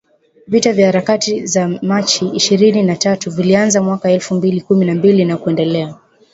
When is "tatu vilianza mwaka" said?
2.95-4.11